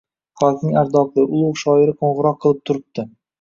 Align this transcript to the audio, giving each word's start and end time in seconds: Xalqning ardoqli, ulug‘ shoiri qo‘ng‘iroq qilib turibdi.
Xalqning 0.43 0.79
ardoqli, 0.81 1.25
ulug‘ 1.39 1.59
shoiri 1.65 1.95
qo‘ng‘iroq 2.01 2.41
qilib 2.47 2.65
turibdi. 2.71 3.07